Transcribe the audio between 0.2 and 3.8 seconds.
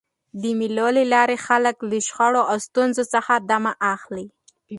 د مېلو له لاري خلک له شخړو او ستونزو څخه دمه